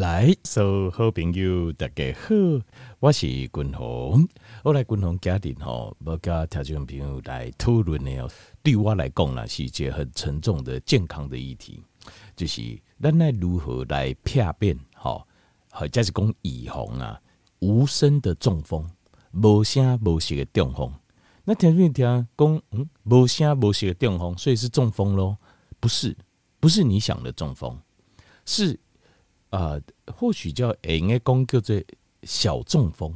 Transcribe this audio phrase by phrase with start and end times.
[0.00, 2.34] 来，所有好朋友大家好，
[3.00, 4.26] 我是君鸿。
[4.64, 8.30] 我来君鸿家庭吼，要跟听众朋友来讨论的。
[8.62, 11.84] 对我来讲呢，是一件很沉重的健康的议题，
[12.34, 15.26] 就是咱来如何来避免吼，
[15.70, 17.20] 或者是讲预防啊，
[17.58, 18.88] 无声的中风，
[19.32, 20.90] 无声无息的中风。
[21.44, 25.36] 那听众听讲，嗯，无声无息的中风，所以是中风咯？
[25.78, 26.16] 不是，
[26.58, 27.78] 不是你想的中风，
[28.46, 28.80] 是。
[29.50, 31.80] 啊、呃，或许叫，应该讲叫做
[32.22, 33.14] 小中风，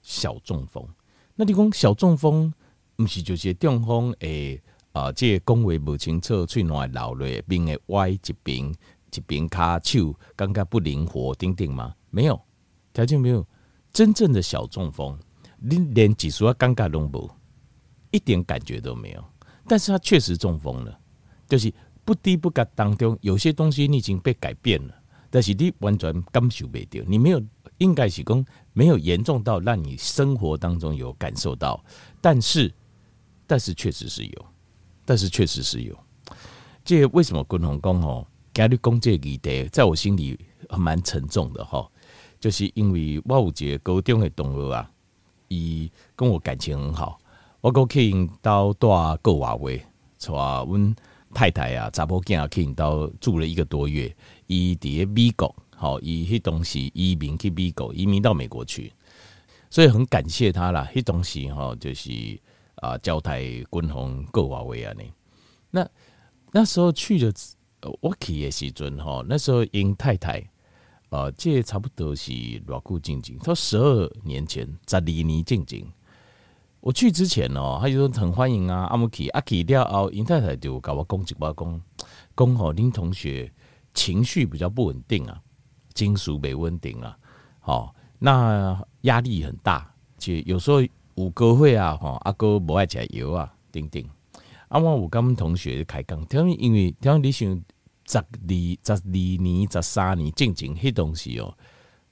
[0.00, 0.86] 小中风。
[1.34, 2.52] 那你讲小中风，
[2.96, 8.72] 不是就是中风诶啊，这个讲话不清楚，嘴暖流泪，边会歪一边，
[9.12, 11.94] 一边卡手感觉不灵活，等等吗？
[12.10, 12.40] 没有，
[12.92, 13.46] 条件没有。
[13.92, 15.18] 真正的小中风，
[15.58, 17.30] 你连技术啊尴尬都无，
[18.10, 19.24] 一点感觉都没有。
[19.66, 20.98] 但是他确实中风了，
[21.48, 21.72] 就是
[22.04, 25.01] 不低不高当中，有些东西你已经被改变了。
[25.32, 27.42] 但是你完全感受不到，你没有
[27.78, 31.82] 应该是讲没有严重到让你生活当中有感受到，
[32.20, 32.70] 但是
[33.46, 34.46] 但是确实是有，
[35.06, 35.98] 但是确实是有。
[36.84, 38.26] 这为什么共同讲哦？
[38.52, 41.90] 今日讲这个议题，在我心里蛮沉重的哈，
[42.38, 44.90] 就是因为我有一个高中的同学啊，
[45.48, 47.18] 伊跟我感情很好，
[47.62, 49.78] 我过去因到大个瓦位，
[50.18, 50.94] 带阮
[51.34, 54.14] 太太啊，查某囝啊，去到住了一个多月。
[54.46, 58.92] 伊伫美国，好，伊迄东西移民去美国，移民到美国去，
[59.70, 60.88] 所以很感谢他啦。
[60.94, 62.10] 迄东西哈，就是
[62.74, 65.02] 啊，交代军方各华为啊，呢。
[65.70, 65.88] 那
[66.50, 67.32] 那时候去的，
[68.00, 70.46] 我去的时阵哈，那时候因太太
[71.08, 75.90] 啊，这差不多是偌久静静，他十二年前，十二年静静。
[76.82, 81.82] 我去之前哦，他就说很欢迎啊，阿木去阿去了后，因太太就甲我讲一寡讲，
[82.36, 83.50] 讲吼林同学。
[83.94, 85.38] 情绪比较不稳定啊，
[85.92, 87.14] 金属没稳定啊，
[87.60, 89.86] 好，那压力很大，
[90.16, 90.80] 且有时候
[91.14, 94.02] 有歌会啊，哈，阿哥不爱加油啊，等等。
[94.68, 97.46] 啊，我有跟同学开讲，他们因为他们你想
[98.08, 99.02] 十二、十二
[99.42, 101.54] 年、十三年，进前迄东西哦，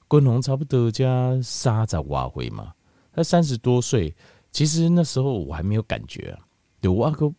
[0.07, 2.75] 军宏差不多加三十外岁嘛，
[3.11, 4.13] 他三十多岁，
[4.51, 6.39] 其实那时候我还没有感觉啊，
[6.79, 7.33] 对我阿哥。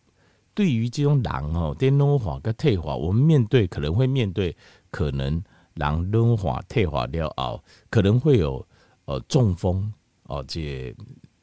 [0.55, 4.55] 对于这种狼哦，电老化跟退化，我们面对可能会面对
[4.91, 7.59] 可能人老化退化了哦，
[7.89, 8.63] 可能会有
[9.05, 9.91] 呃中风
[10.27, 10.95] 哦这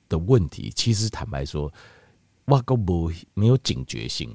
[0.08, 0.70] 的问题。
[0.70, 1.72] 其实坦白说，
[2.44, 4.32] 我个不没有警觉性，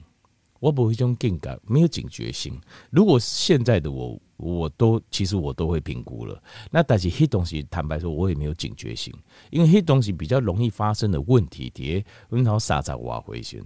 [0.59, 2.59] 我不会这种感觉，没有警觉性。
[2.89, 6.41] 如果现在的我，我都其实我都会评估了。
[6.71, 9.13] 那但是黑东西，坦白说，我也没有警觉性，
[9.51, 13.63] 因为黑东西比较容易发生的问题，叠温好撒在瓦回旋。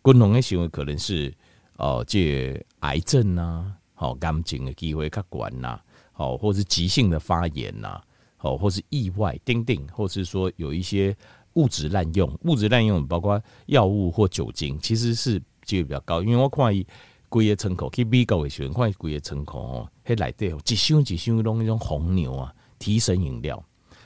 [0.00, 1.32] 共同的行为可能是
[1.76, 5.80] 哦，借癌症呐，好感情的机会较管呐，
[6.12, 8.00] 好，或是急性的发炎呐，
[8.36, 11.16] 好，或是意外，叮叮，或是说有一些
[11.54, 16.22] 物质滥用，物质滥用包括药物或酒精，其实是几率比较高。
[16.22, 16.86] 因为我看伊
[17.28, 23.62] 规个窗口去美国的时候，看伊规个窗口哦，迄内底一箱一箱拢那种红牛啊，提神饮料。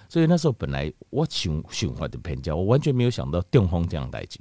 [0.09, 4.39] 所以那时候本来我想想法的偏见，我完全没有想到中风这样代志。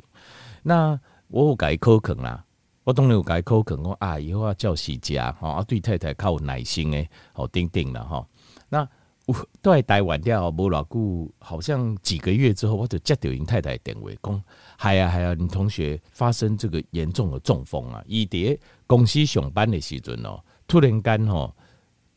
[0.62, 2.46] 那我有改口肯啦，
[2.84, 3.76] 我当然有改口肯。
[3.84, 8.28] 我啊，以后要叫喜家哈，啊对太太较有耐心诶，好定定了哈。
[8.70, 8.88] 那
[9.26, 14.44] 有都系待完掉，无偌久，好像几个月之后，我就接到因太太电话讲，
[14.80, 21.56] 系啊系啊，你同学发生这个严重的中风啊，伊伫公司上班的时阵哦，突然间吼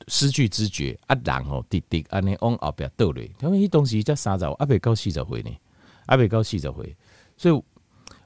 [0.06, 5.50] 失去知觉，啊人吼滴滴安尼往后边倒咧，因为伊当时才三十，阿未到四十岁呢，
[6.06, 6.96] 阿未到四十岁，
[7.36, 7.62] 所以。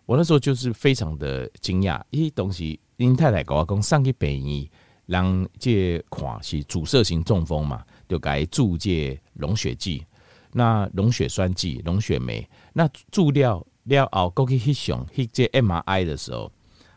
[0.04, 4.69] 我那时候就是非常的惊讶，咦，东西因太太跟我讲，上去北医
[5.06, 10.04] 人这看是阻塞性中风嘛，就该注这溶血剂，
[10.50, 16.50] 那溶血栓剂、溶血酶，那注料了后过去翕相翕这 MRI 的时候，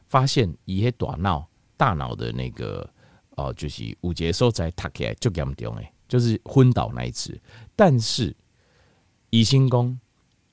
[0.07, 1.47] 发现伊迄大脑
[1.78, 2.90] 大脑的那个
[3.31, 7.40] 哦，就是五节所在塌起来就严重诶，就是昏倒那一次，
[7.76, 8.35] 但是
[9.29, 9.99] 医生讲。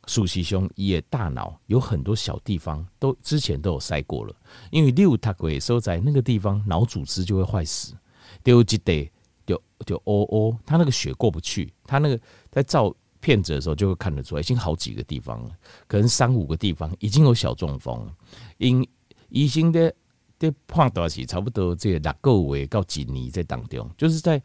[0.09, 4.35] 苏西兄，伊的大脑有很多小地方都之前都有塞过了，
[4.73, 7.95] 因为六塔鬼收在那个地方，脑组织就会坏死。
[8.43, 9.09] 丢一得
[9.47, 12.21] 就就哦哦，他那个血过不去，他那个
[12.51, 12.93] 在照
[13.23, 15.51] 骗子的时候就会看得出来，已经好几个地方了，
[15.87, 18.15] 可能三五个地方已经有小中风了。
[18.59, 18.87] 因
[19.31, 19.91] 医生的
[20.39, 24.43] 的判断是差不多这六个月到几年在当中，就是在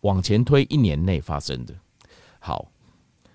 [0.00, 1.74] 往前推一年内发生的。
[2.38, 2.70] 好，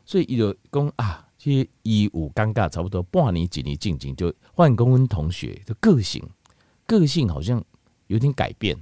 [0.06, 1.26] 所以有讲啊。
[1.44, 6.24] 其实一五尴尬，差不多半年几年静静就换公温同学的个性，
[6.86, 7.60] 个性好像
[8.06, 8.78] 有点改变，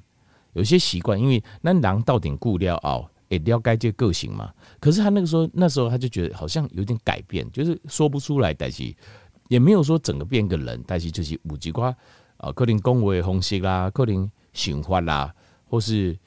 [0.52, 4.54] 有些习惯，因为那狼到顶固料哦，也了解这个个性嘛。
[4.80, 8.94] 可是他那个时候，那时候他就觉得好像有点改变，就是说不出来，但是
[9.48, 11.96] 也没有说整个变个人，但是就是有几挂
[12.38, 15.34] 啊，可能讲话的方式啦，可能想法啦，
[15.66, 16.18] 或是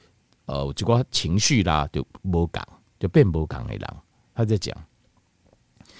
[0.45, 2.67] 呃几挂情绪啦，就无讲，
[2.99, 3.87] 就变无讲的人。
[4.33, 4.75] 他在讲，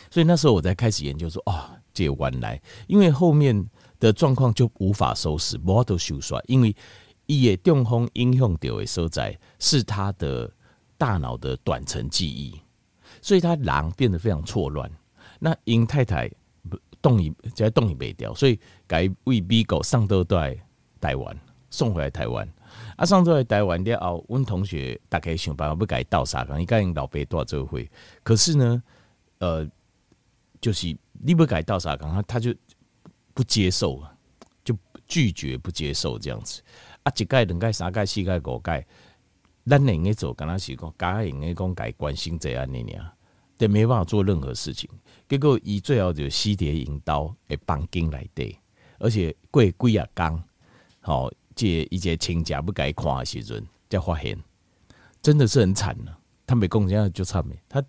[0.10, 6.76] 所以那时候我才开始研究说，哦，这原来因为后面的状况就无法收拾，无法都收煞，因为。
[7.26, 10.52] 伊的中风影响到的所在是他的
[10.98, 12.60] 大脑的短程记忆，
[13.22, 14.90] 所以他人变得非常错乱。
[15.40, 16.30] 那因太太
[17.02, 20.58] 动也在动一没掉，所以改为美国送到在
[21.02, 21.38] 台湾，
[21.70, 22.48] 送回来台湾。
[22.96, 27.90] 啊，送到来台湾了后，阮同学大概想办法不改倒啥，伊跟老爸多做会。
[28.24, 28.82] 可是呢，
[29.40, 29.70] 呃，
[30.60, 32.52] 就是你不改倒啥，他他就
[33.34, 34.02] 不接受，
[34.64, 34.76] 就
[35.08, 36.64] 拒绝不接受这样子。
[37.04, 38.88] 啊，一届、两届、三届、四届、五届，
[39.66, 43.12] 咱能个做，敢若是讲，家用个讲，改关心这安尼尔，
[43.58, 44.90] 但没办法做任何事情。
[45.30, 48.58] 结果，伊最后就死伫引刀诶，绑紧来底，
[49.00, 50.44] 而且过几啊工，
[51.00, 54.38] 好，这一节亲家不该看的时阵，才发现，
[55.22, 56.20] 真的是很惨了。
[56.46, 57.58] 他没讲，这样就惨没。
[57.70, 57.84] 他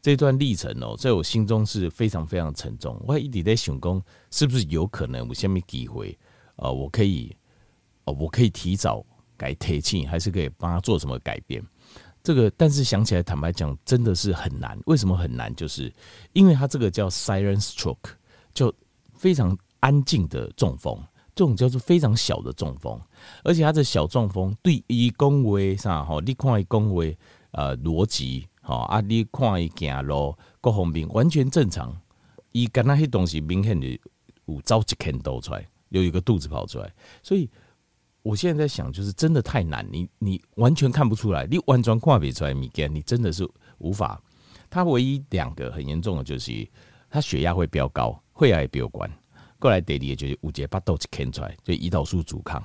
[0.00, 3.00] 这段历程哦，在我心中是非常非常沉重。
[3.06, 6.18] 我一直在想讲，是不是有可能有什么机会
[6.56, 6.70] 啊？
[6.70, 7.36] 我可以。
[8.04, 9.06] 哦，我可以提早
[9.42, 11.60] 改铁气，还是可以帮他做什么改变？
[12.22, 14.78] 这个，但是想起来，坦白讲，真的是很难。
[14.86, 15.52] 为什么很难？
[15.56, 15.92] 就是
[16.32, 18.12] 因为他这个叫 silent stroke，
[18.54, 18.72] 就
[19.16, 20.96] 非常安静的中风，
[21.34, 23.00] 这种叫做非常小的中风，
[23.42, 27.02] 而且他的小中风对于讲话啥哈，你看伊讲话
[27.50, 31.92] 呃逻辑哈啊，你看伊走路各方面完全正常，
[32.52, 34.00] 伊跟那些东西明显的
[34.46, 37.50] 有早一天都出来，有一个肚子跑出来，所以。
[38.22, 43.48] 我现在在想，就是真的太难，你你完全看不出来，你完全看不出来，物件你真的是
[43.78, 44.20] 无法。
[44.70, 46.66] 他唯一两个很严重的就是，
[47.10, 49.06] 他血压会飙高，血压也飙高。
[49.58, 52.62] 过来第二个就是五节八豆子看出来，就胰岛素阻抗。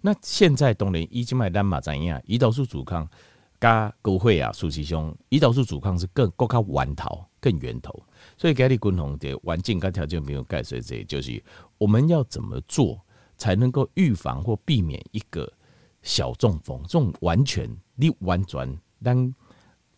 [0.00, 2.20] 那现在当然已经买单嘛，怎样？
[2.26, 3.08] 胰岛素阻抗
[3.60, 8.02] 加高血压，实际上胰岛素阻抗是更更加源头，更源头。
[8.36, 11.42] 所以给你共同的环境跟条件没有盖随这就是
[11.78, 13.00] 我们要怎么做？
[13.36, 15.50] 才能够预防或避免一个
[16.02, 19.34] 小中风，这种完全你完全但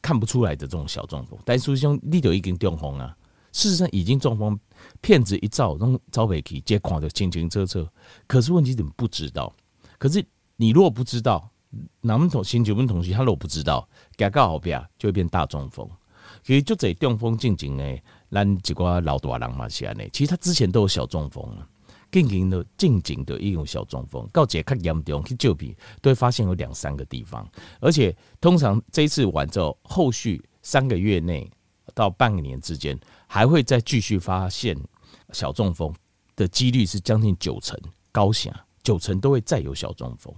[0.00, 3.16] 看不出来的这种小中风，但是兄你就已经中风啊！
[3.52, 4.58] 事实上已经中风，
[5.00, 7.86] 片子一照，弄照背去，接看的清清楚楚。
[8.26, 9.52] 可是问题怎么不知道？
[9.98, 10.24] 可是
[10.56, 11.50] 你如果不知道，
[12.00, 15.88] 那么同新九门同学他如果不知道，给告后边就会变大中风。
[16.42, 17.98] 其实就这中风进行呢，
[18.30, 21.68] 咱几个老大人嘛是安尼，其实他之前都有小中风了。
[22.10, 27.46] 进行的进行的一种小中风，告解较严重去救皮，都会发现有两三个地方，
[27.80, 31.50] 而且通常这一次完之后，后续三个月内
[31.94, 34.76] 到半年之间，还会再继续发现
[35.32, 35.94] 小中风
[36.34, 37.78] 的几率是将近九成，
[38.10, 40.34] 高险九成都会再有小中风。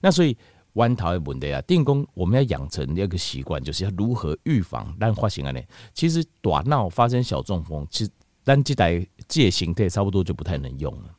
[0.00, 0.36] 那所以
[0.74, 5.60] 弯头的问题啊，电工我们要养成一个习惯，就是要如何预防让发生啊呢？
[5.92, 8.10] 其实短闹发生小中风，其实。
[8.42, 11.14] 但这台这形态差不多就不太能用了，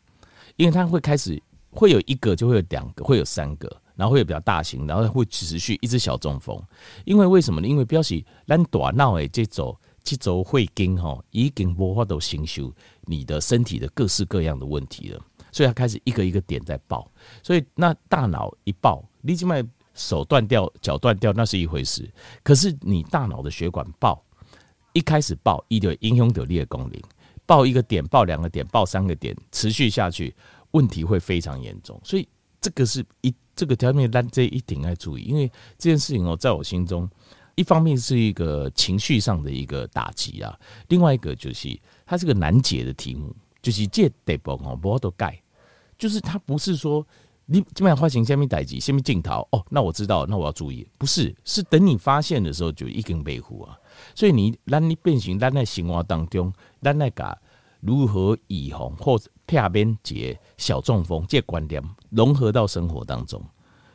[0.58, 1.42] 因为它会开始
[1.72, 6.62] 会有一个，就会有两个，会有三个，然后会有比较大型，然后会持续一直小中风。
[7.06, 7.68] 因为为什么呢？
[7.68, 12.70] 因为表示咱大脑的这种这种会经哈已经无法度承受
[13.06, 17.10] 你的身体的各式各样的问题了，所以它开始一个一个点在爆。
[17.41, 19.56] 所以那大脑一爆，你起码
[19.94, 22.12] 手断掉、脚断掉那是一回事，
[22.44, 24.22] 可是你大脑的血管爆。
[24.94, 27.01] 一开始爆一的英雄的功能，
[27.51, 30.34] 爆一个点，爆两个点，爆三个点，持续下去，
[30.72, 32.00] 问题会非常严重。
[32.01, 32.25] 所以
[32.62, 37.10] 这个是一这个条面单这一定要注意，因为这件事情哦，在我心中，
[37.55, 45.38] 一方面是一个情绪上的一个打击啊，另外一个就是它是个难解的题目，就是借得不哦，不都盖，
[45.98, 47.05] 就是它不是说。
[47.48, 53.77] 你这边发行下面代志，下面镜头哦，那我知道，那我要注意，不是，是等你发现的时候就一根背负啊。
[54.15, 57.38] 所以你咱你变成，咱在生活当中，咱那个
[57.79, 63.43] 如何预防或者片边节小中风这观点融合到生活当中，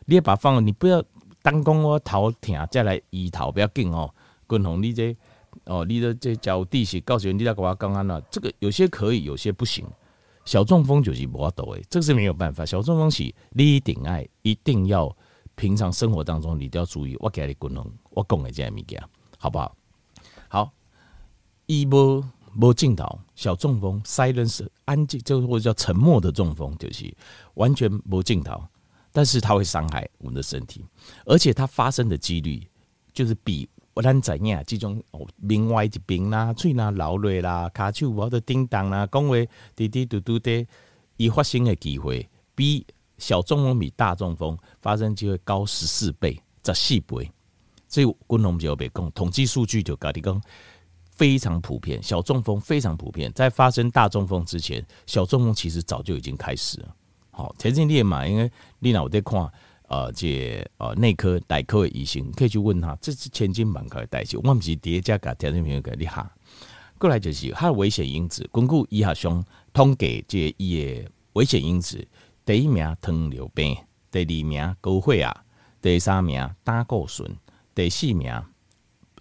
[0.05, 1.03] 你要把放，你不要
[1.43, 4.13] 单讲我头疼再来医头，不要紧哦。
[4.47, 5.17] 滚红你这
[5.65, 9.85] 哦，你的这脚地形告诉你，你在跟我刚刚那这个有些可以，有些不行。
[10.45, 12.65] 小中风就是无法度诶，这个是没有办法。
[12.65, 15.13] 小中风是你一定爱，一定要
[15.57, 17.17] 平常生活当中你都要注意。
[17.19, 19.03] 我给你滚龙，我讲的这些物件，
[19.39, 19.75] 好不好？
[20.49, 20.73] 好，
[21.67, 22.25] 一波
[22.59, 27.13] 无镜头，小中风，silence 安静，就或者叫沉默的中风，就是
[27.55, 28.63] 完全无镜头，
[29.13, 30.85] 但是它会伤害我们的身体，
[31.25, 32.67] 而且它发生的几率
[33.13, 33.69] 就是比
[34.03, 39.35] 咱知影这种哦，面歪一边啦，嘴那流泪啦，卡手无得叮当啦，讲话
[39.75, 40.67] 滴滴嘟嘟的，
[41.17, 42.87] 伊发生的机会比
[43.19, 47.31] 小中风比大中风发生机会高十四倍，十四倍。
[47.97, 50.39] 所以滚龙就别讲，统计数据就跟你讲，
[51.13, 56.95] 非常普遍，小中风非常普遍，在发生大中风之前，小中风其实早就已经开始了。
[57.31, 59.51] 好，前阵列嘛，因为你老在看。
[59.89, 64.37] 呃，这呃内科、内科的医生可以去问他，这是千金万科的代志。
[64.37, 66.29] 我们是叠加给听众朋友给你哈。
[66.99, 72.05] 过来就是它的危险因子，根据医学上统计，这伊的危险因子，
[72.45, 73.77] 第一名糖尿病，
[74.11, 75.45] 第二名高血压，
[75.81, 77.31] 第三名胆固醇，
[77.77, 78.33] 第四名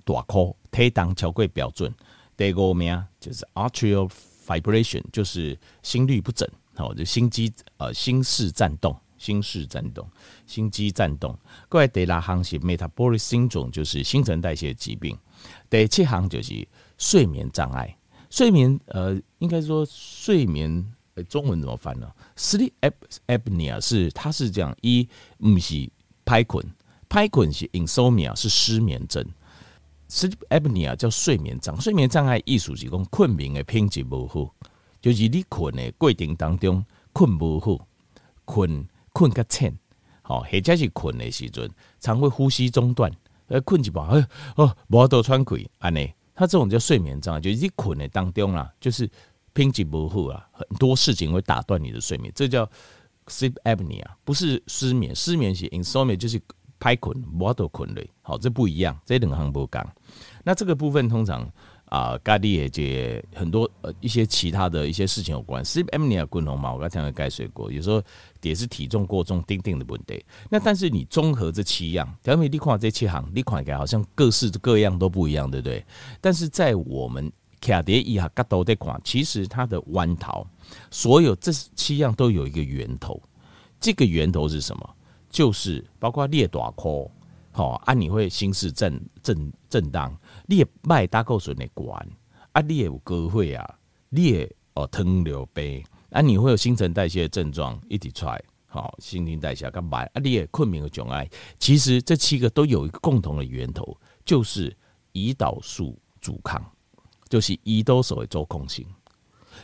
[0.04, 1.94] 大颗体重超过标准，
[2.36, 4.10] 第五名就是 atrial
[4.48, 8.98] fibrillation，就是心律不整，好，就心肌呃心室颤动。
[9.18, 10.08] 心室颤动、
[10.46, 11.36] 心肌颤动。
[11.70, 15.18] 各位第六行是 metabolic syndrome，就是新陈代谢疾病。
[15.70, 17.98] 第七行就是睡眠障碍。
[18.30, 22.74] 睡眠呃，应该说睡眠、欸，中文怎么翻呢？sleep
[23.26, 25.08] apnea 是它是这样，一
[25.40, 25.90] 不是
[26.26, 26.64] 拍困，
[27.16, 29.26] 拍困是 insomnia 是失眠症。
[30.10, 34.54] sleep apnea 叫睡眠障，睡眠障碍意思是讲困眠的品质不好，
[35.02, 37.88] 就是你困的过程当中困不好，
[38.44, 38.86] 困。
[39.14, 39.74] 困个浅，
[40.24, 43.10] 好，或者是困的时阵，常会呼吸中断，
[43.48, 49.10] 呃，困一半，呃，哦，无多喘气，安尼，他这种叫睡眠障碍，就是你困的当中啦，就是
[49.54, 52.70] 品质不好啊，很多事情会打断你的睡眠，这叫
[53.28, 56.38] sleep apnea，不是失眠，失眠是 insomnia，就是
[56.86, 59.84] 歹困，无多困累，好，这不一样，这两行不讲，
[60.44, 61.50] 那这个部分通常。
[61.88, 68.02] 啊，咖喱也接很多呃一些其他的一些事情有关，sleep apnea 滚红嘛，我刚才讲的钙水果，有时候
[68.42, 70.26] 也是体重过重、丁丁的问题。
[70.50, 75.86] 那但是你综合这七样，条目你看这七行，你看起来好像各式各样都不一样，对不对？
[76.20, 80.46] 但是在我们卡碟一下角度的款，其实它的弯头，
[80.90, 83.22] 所有这七样都有一个源头。
[83.80, 84.95] 这个源头是什么？
[85.36, 87.12] 就是包括裂大颗，
[87.52, 90.18] 好啊，你会心室震震震荡。
[90.48, 92.08] 你也卖胆固醇的管
[92.54, 100.22] 啊，你也有高血压，你也哦糖尿病啊，你会有新陈代谢的症状一直出来，好，新陈代谢干嘛啊？
[100.24, 104.74] 你也困眠的障碍，其实这七个都有一个共同的源头，就是
[105.12, 106.64] 胰岛素阻抗，
[107.28, 108.88] 就是胰岛素的周控性。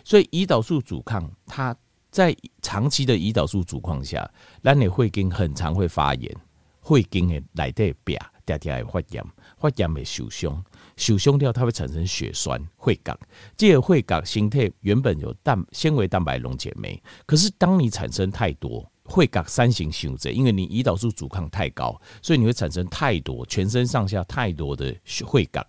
[0.03, 1.73] 所以胰岛素阻抗，它
[2.11, 4.29] 在长期的胰岛素阻抗下，
[4.61, 6.35] 那你会经很常会发炎，
[6.81, 9.25] 会经的内底壁嗲嗲会发炎，
[9.57, 10.63] 发炎会受伤。
[10.97, 13.17] 受伤掉，它会产生血栓、血角。
[13.55, 25.65] 这个血角形态原本有蛋纤维蛋白溶解酶，可是当你产生太多血角三型性质，因为你胰岛素阻抗太高，所以你会产生太多全身上下太多的血角。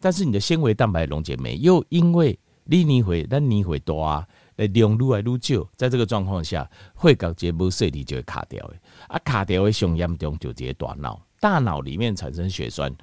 [0.00, 2.36] 但是你的纤维蛋白溶解酶又因为
[2.66, 6.68] 你年会咱年会多啊，量愈来愈少，在这个状况下，
[7.00, 8.76] 血角节不顺利就会卡掉的
[9.08, 12.94] 啊，卡掉的上严重就直接大脑，大脑里面产生血栓，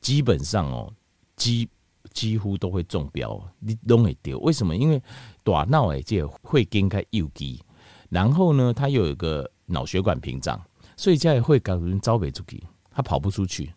[0.00, 0.92] 基本上哦。
[1.34, 1.68] 几
[2.12, 4.38] 几乎都会中标，你拢会丢。
[4.40, 4.76] 为什么？
[4.76, 5.02] 因为
[5.42, 7.60] 大脑诶，这会经开右肌，
[8.10, 10.60] 然后呢，它又有一个脑血管屏障，
[10.96, 13.72] 所以这样会搞人招不出去，它跑不出去。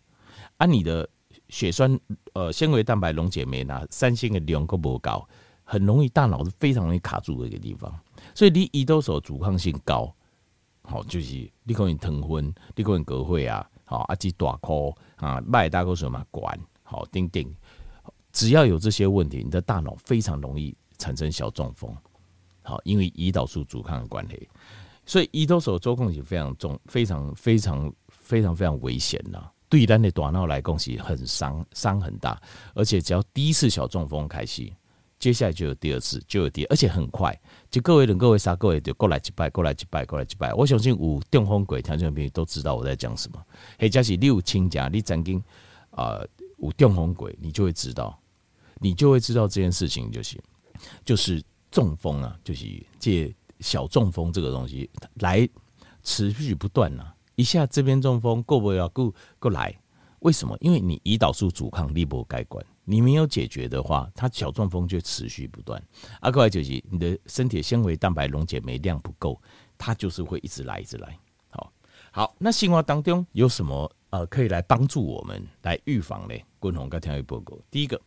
[0.58, 1.08] 啊，你的
[1.48, 1.98] 血栓
[2.32, 5.26] 呃纤维蛋白溶解酶呢，三星的量够不高，
[5.64, 7.92] 很容易大脑是非常容易卡住的一个地方。
[8.34, 10.12] 所以你胰岛素阻抗性高，
[10.82, 16.58] 好就是你可能糖分，你可能隔会啊，好啊，及大颗啊，麦大哥什么管。
[16.82, 17.52] 好，丁丁，
[18.30, 21.92] 只要有这些问题，你的大脑非常容易产生小中风。
[22.62, 24.48] 好，因为胰岛素阻抗的关系，
[25.04, 29.52] 所以胰岛素周控是非常重，非常非常非常非常危险的。
[29.68, 32.40] 对于咱的大脑来讲是很伤伤很大，
[32.74, 34.70] 而且只要第一次小中风开始，
[35.18, 37.38] 接下来就有第二次，就有第二，而且很快。
[37.70, 40.52] 就各位人，各位啥，各位就过来一拜，过来一拜，过来一拜。
[40.54, 43.44] 我相信有中风鬼听众朋友都知道我在讲什么。
[43.78, 45.38] 或者是你有亲家，你曾经
[45.90, 46.18] 啊。
[46.18, 48.18] 呃有中风鬼，你就会知道，
[48.80, 50.40] 你就会知道这件事情就行，
[51.04, 52.64] 就是中风啊，就是
[52.98, 53.30] 借
[53.60, 55.46] 小中风这个东西来
[56.02, 59.78] 持续不断啊，一下这边中风过不了，过过来，
[60.20, 60.56] 为什么？
[60.60, 65.80] 因为你胰岛素阻抗力不改观，你没有解决的话，它小中风就持续不断。
[66.20, 69.40] 啊，过来就是你的身体纤维蛋白溶解酶量不够，
[69.78, 71.16] 它就是会一直来，一直来。
[71.50, 71.72] 好，
[72.10, 73.90] 好，那生活当中有什么？
[74.10, 76.42] 呃，可以来帮助我们来预防嘞。
[76.60, 78.00] 共同跟天一报告，第一个，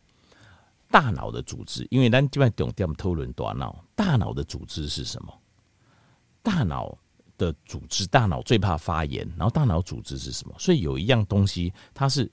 [0.89, 5.31] 大脑的组织，因为咱基本重点讨论大脑，大脑的组织是什么？
[6.41, 6.97] 大脑
[7.39, 10.53] 的组织，大脑最怕发炎，然后大脑组织是什么？
[10.59, 12.29] 所以有一样东西，它是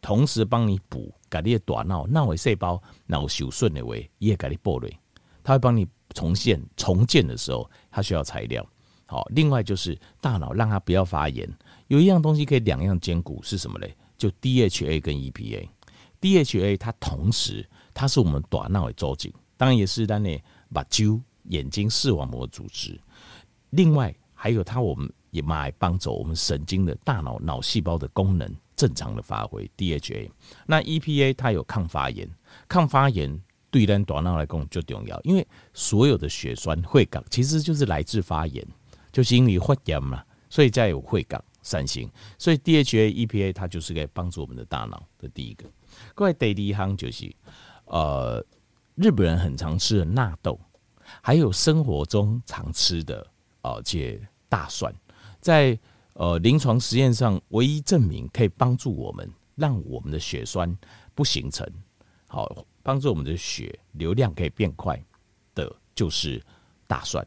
[0.00, 4.96] 同时帮你补，给你的大脑脑的细胞脑受损的话，也给你补嘞。
[5.42, 8.64] 它会帮你重现重建的时候，它需要材料。
[9.06, 11.48] 好，另外就是大脑让它不要发炎，
[11.88, 13.96] 有一样东西可以两样兼顾，是什么嘞？
[14.16, 15.68] 就 DHA 跟 EPA。
[16.20, 20.30] DHA 它同时它是我们大脑的组织，当然也是咱的
[20.68, 23.00] 目睭眼睛视网膜组织。
[23.70, 29.70] 另外还有它，我们也买帮助我们神经的大脑脑细胞的功能正常的发挥。
[29.76, 30.30] DHA，
[30.66, 32.26] 那 EPA 它有抗发炎，
[32.66, 33.38] 抗发炎
[33.70, 38.66] 对咱大脑来讲就重要，因为所有的血栓会感其实就是来自发炎。
[39.12, 42.08] 就是因为发炎嘛，所以才有会感三星。
[42.38, 45.64] 所以 DHA、EPA 它就是可以帮助我们的大脑的第一个。
[46.14, 47.30] 各位，第一行就是
[47.86, 48.42] 呃，
[48.94, 50.58] 日本人很常吃的纳豆，
[51.20, 53.26] 还有生活中常吃的
[53.62, 54.92] 呃，这大蒜，
[55.40, 55.78] 在
[56.14, 60.76] 呃临床实验上唯一证明可以帮助我们让我们的血栓
[61.14, 61.66] 不形成，
[62.28, 65.02] 好帮助我们的血流量可以变快
[65.54, 66.42] 的，就是
[66.86, 67.24] 大蒜。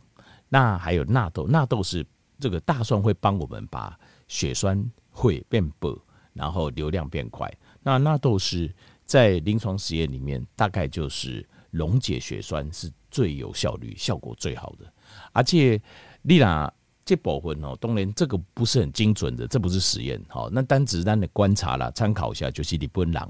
[0.50, 2.06] 那还有纳豆，纳豆是
[2.40, 3.98] 这个大蒜会帮我们把
[4.28, 5.98] 血栓会变薄，
[6.34, 7.52] 然后流量变快。
[7.82, 8.74] 那纳豆是
[9.06, 14.92] 在临床实验里面，大概就是溶解血栓是最有效率、效果最好的。
[15.32, 15.80] 而且，
[16.24, 16.72] 丽娜
[17.06, 20.22] 这部分哦，当然这个不是很精准的，这不是实验。
[20.27, 23.30] 好，那单只是单的观察啦，参考一下就是日本人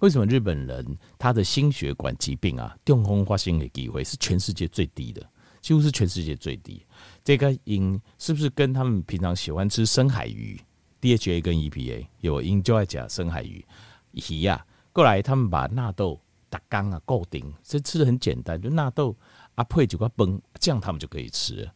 [0.00, 5.26] 为什么日本人他的心血管疾病啊，中风发生的机会是全世界最低的。
[5.60, 6.84] 几乎是全世界最低，
[7.22, 10.60] 这个因是不是跟他们平常喜欢吃深海鱼
[11.00, 13.64] ，DHA 跟 EPA 有因就爱讲深海鱼
[14.10, 16.20] 鱼呀，过来他们把纳豆
[16.50, 19.16] 打缸啊固定，这吃的很简单，就纳豆
[19.54, 21.72] 啊配几块崩，这样他们就可以吃了。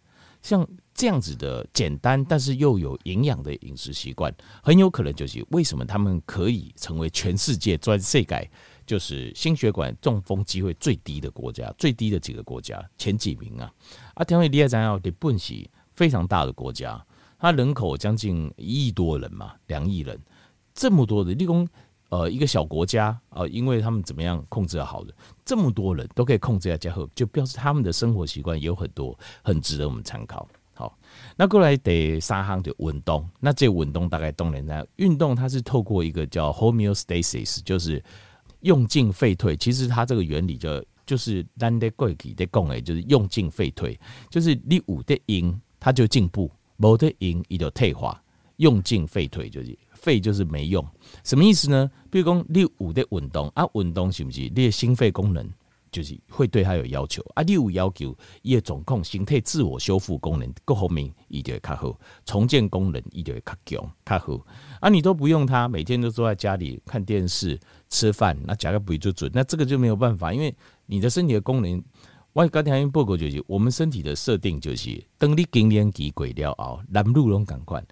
[0.46, 8.50] 像这样子的简单但是又有营养的饮食习惯，很有可能就是为什么他们可以成为全世界专世界。
[8.86, 13.68] 就是心血管中风机会最低的国家，最低的几个国家前几名啊！
[14.14, 17.04] 啊，因为你也知道，日本是非常大的国家，
[17.36, 20.16] 它人口将近一亿多人嘛，两亿人，
[20.73, 21.68] 这么多的，立功
[22.08, 25.14] 呃一个小国家呃，因为他们怎么样控制好的，
[25.45, 30.49] 这么多人都可以控制下加后，就表示他们的生活习惯也有很多很值得我们参考。
[30.75, 30.99] 好，
[31.36, 38.02] 那过来得三行就稳动，那这稳动大概动人在运动，它是透过一个叫 homeostasis，就是。
[38.62, 43.97] 用进废退，其实它这个原理就就是咱的过去在讲的，就是用进废退，
[44.28, 48.21] 就是你有的赢，它就进步；没的赢，它就退化。
[48.56, 50.86] 用进废退就是肺就是没用，
[51.25, 51.90] 什么意思呢？
[52.10, 55.45] 比如讲你有的运动啊，运动是不是你的心肺功能？
[55.90, 64.47] 就是会对他有要求啊，你有要求，伊的总控形态自我修复功能各方面伊就会较好，重建功能伊就会较强较好
[64.80, 64.88] 啊。
[64.90, 70.54] 你都不用它，每天都坐在家里看电视、吃饭，那价格不会就准，那这个就没有办法，因为
[70.86, 71.82] 你的身体的功能，
[72.34, 77.82] 我刚才报告就是，我们身体的设定就是，等你经年期过了后，男女拢赶快，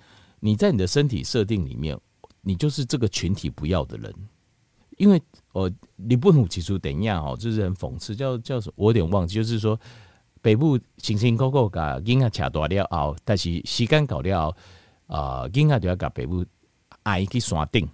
[0.44, 1.98] 你在你的身体设定里面，
[2.42, 4.14] 你就是这个群体不要的人。
[4.98, 5.18] 因为
[5.52, 5.72] 哦，
[6.06, 8.74] 日本有其出等一下哦，就是很讽刺，叫叫什么？
[8.76, 9.80] 我有点忘记，就是说
[10.42, 14.56] 北部辛辛苦苦把囡仔扯大了后，但是时间搞了后，
[15.06, 16.44] 啊囡仔就要把北部
[17.04, 17.88] 挨去山顶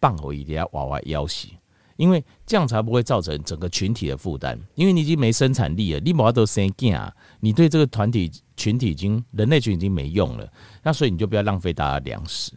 [0.00, 1.48] 放回一点娃娃要死，
[1.96, 10.50] 因为这样才不会造成整个群体的负担，因为你已经没生产力了，你娃都生囝，你对这个团体群体已经人类群已经没用了，
[10.82, 12.52] 那所以你就不要浪费大家粮食。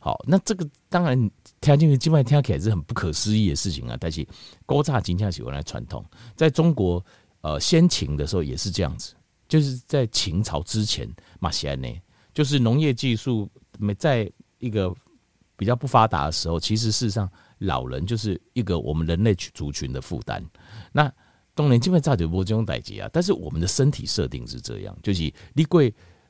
[0.00, 1.18] 好，那这个当然
[1.60, 3.96] 听进去，基本上听起来是很不可思议的事情啊。
[3.98, 4.26] 但是
[4.64, 6.04] 古早真正是原来传统，
[6.36, 7.04] 在中国
[7.40, 9.14] 呃先秦的时候也是这样子，
[9.48, 11.08] 就是在秦朝之前，
[11.40, 11.88] 马西安呢，
[12.32, 14.94] 就是农业技术没在一个
[15.56, 20.44] 比较不发达的时候，其实事实上老人就是一个我们人类族群的负担。
[20.92, 21.12] 那
[21.54, 25.82] 当然基本上就不这种代志啊，但是我们的身体设定是这样，就是你过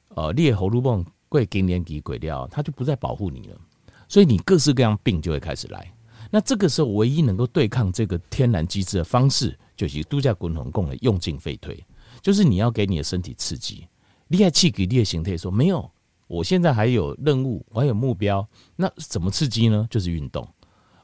[0.09, 1.05] 呃你的喉咙梦。
[1.31, 3.61] 过更年期过了，他就不再保护你了，
[4.09, 5.93] 所以你各式各样病就会开始来。
[6.31, 11.85] 那这个时候，唯一能够对抗这个天然机制的方式，就是度假滚筒供的用进废退，
[12.23, 13.87] 就是你要给你的身体刺激。
[14.29, 15.91] 厉害气给烈形态说没有，
[16.29, 19.87] 我现在还有任务，我还有目标，那怎么刺激呢？
[19.91, 20.49] 就是运动，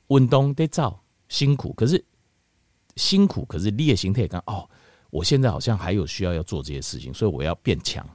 [0.09, 2.05] 运动得造辛苦，可是
[2.97, 4.69] 辛苦，可是厉害形态讲哦，
[5.11, 8.07] 我现在好像还有需要要做这些事情，所以我要变强。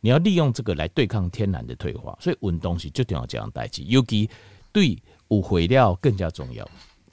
[0.00, 4.28] 你要利用这个来对抗天然的退化，所以运动是最重要这样代替，尤其
[4.72, 6.68] 对有毁料更加重要。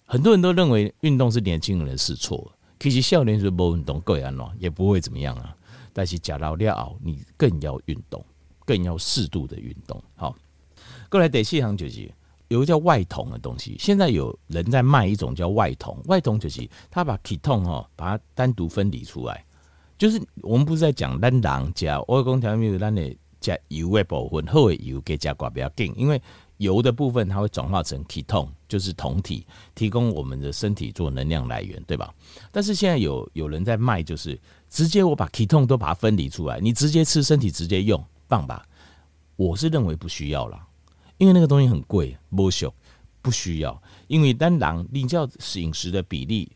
[0.05, 5.55] 很多人都认为运动是年轻人的事错，其实少年时不运动，各安喏也不会怎么样啊。
[5.93, 8.25] 但是假老了你更要运动，
[8.65, 10.01] 更要适度的运动。
[10.15, 10.35] 好，
[11.09, 12.11] 过来第四项就是
[12.49, 19.43] 有个叫外桶的东西，现在有人在卖一种叫外桶，外桶就是他把 ketone 哈把它单独分离出来，
[19.97, 26.21] 就是我们不是在讲咱人加，我讲条面咱的加油的部分，好的油给加挂比较紧，因为
[26.57, 32.13] 油的部分它会转化成酮就是酮体，提供我们的身体做能量来源，对吧？
[32.51, 34.37] 但是现在有有人在卖，就是
[34.69, 38.65] 直接我把酮都把它分离出来，你直接吃，身体直接用，棒吧？
[39.35, 40.59] 我是认为不需要了。
[41.19, 42.67] 因为那个东西很贵，不需
[43.21, 43.79] 不需要。
[44.07, 46.51] 因为单狼，你叫饮食的比例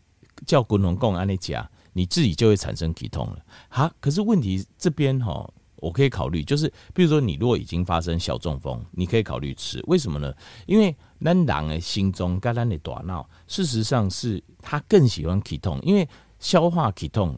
[0.46, 3.46] 叫滚龙共安利加，你自己就会产生体痛了。
[3.70, 9.84] 好，可是问题这边哈，我可以考虑，就是比如说你如果已经发生小中风，你可以考虑吃。
[9.88, 10.34] 为什么呢？
[10.66, 16.08] 因为单狼的心中跟咱的大脑，事实上是他更喜欢体痛，因为
[16.40, 17.38] 消化体痛，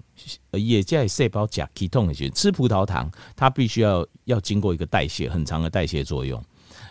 [0.52, 6.40] 也在细胞甲体痛的时候，吃葡萄糖，它必须要要经过一个代谢很长的代谢作用。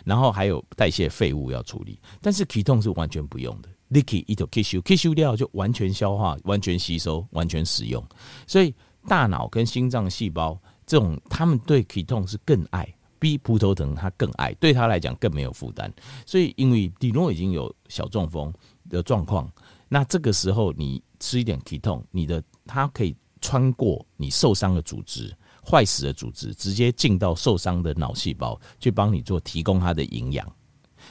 [0.05, 8.01] 然后还有代谢废物要处理，但是 ketone 是完全不用的，liquid 一头 ketone，ketone 掉就完全消化、完全吸收、完全使用。
[8.45, 8.73] 所以
[9.07, 12.87] 大脑跟心脏细胞这种，他们对 ketone 是更爱，
[13.19, 15.91] 比葡萄糖他更爱，对他来讲更没有负担。
[16.25, 18.53] 所以因为底诺已经有小中风
[18.89, 19.51] 的状况，
[19.89, 25.35] 那这个时候你吃一点 ketone，你的它可以穿过你受伤的组织。
[25.65, 30.47] 坏死的组织直接进到受伤的脑细胞，去帮你做提供它的营养，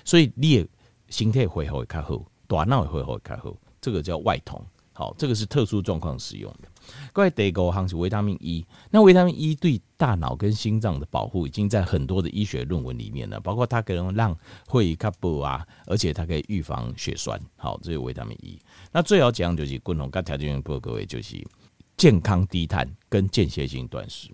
[0.05, 0.67] 所以你也
[1.09, 4.65] 心态会好会较好，大脑也会好会较好，这个叫外通。
[4.97, 6.69] 好，这个是特殊状况使用的。
[7.13, 14.39] 各位第五项是维他命 E，那维他命 E 对大脑跟心脏的保护已经在很多的医学论文里面了，包括它可能让
[14.69, 17.41] 会较薄啊，而且它可以预防血栓。
[17.57, 18.57] 好，这是维他命 E。
[18.93, 21.45] 那最好讲就是共同跟条件不各位就是
[21.97, 24.29] 健康低碳跟间歇性断食。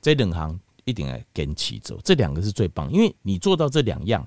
[0.00, 4.26] 这两行一定要坚持走，这两个是最棒，因为你做到这两样，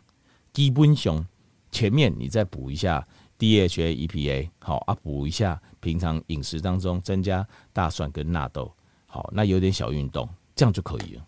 [0.54, 1.26] 基本上
[1.72, 3.06] 前面你再补一下
[3.38, 8.74] DHA、EPA，好啊，补一下平常饮食当中增加大蒜跟纳豆，
[9.06, 11.26] 好，那有点小运动，这样就可以了，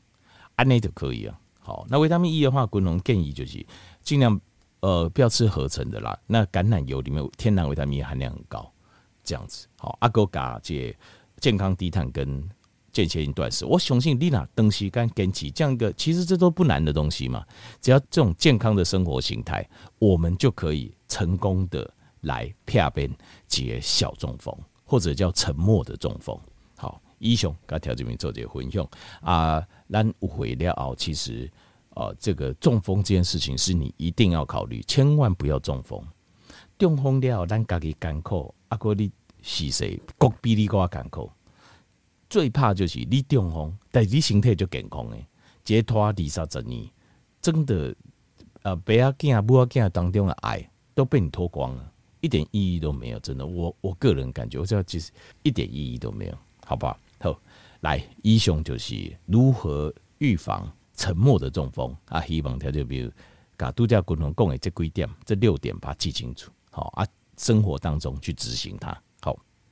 [0.55, 1.37] 安内就可以了。
[1.59, 3.65] 好，那维他命 E 的话，滚龙建议就是
[4.01, 4.39] 尽量
[4.79, 8.71] 呃不要吃合成的啦，那橄榄油里面天然维他命含量很高，
[9.25, 10.95] 这样子好，阿哥嘎这
[11.41, 12.49] 健康低碳跟。
[12.97, 17.45] 间歇性断食，我相信丽娜东西跟起这样一个，其实这都不难的东西嘛。
[17.79, 19.67] 只要这种健康的生活形态，
[19.99, 21.87] 我们就可以成功的
[22.21, 23.09] 来片边
[23.47, 26.39] 解小中风，或者叫沉默的中风。
[26.75, 28.87] 好，医生跟条这边做这个分享
[29.21, 30.95] 啊，咱误会了哦。
[30.97, 31.49] 其实
[31.93, 36.01] 啊，这个中风这件事情是你一定要考虑，千万不要中风。
[36.77, 39.99] 中风了，咱家己艰苦，啊，哥你是谁？
[40.17, 41.29] 国比你更加艰苦。
[42.29, 45.25] 最怕就是你中风，但是你身体就健康诶，
[45.63, 46.89] 解脱二三十年，
[47.41, 47.95] 真的，
[48.63, 53.19] 呃，爸仔囝母仔囝当中的爱都被你脱光了，一点意义都没有。
[53.19, 55.11] 真的，我我个人感觉，我知道其实
[55.43, 56.99] 一点意义都没有，好不好？
[57.19, 57.39] 好，
[57.81, 62.21] 来，以上就是如何预防沉默的中风啊。
[62.21, 63.11] 希望他就比如，
[63.57, 69.01] 甲度假共同讲的这几点，这六点把它记清楚，好啊，生活当中去执行它。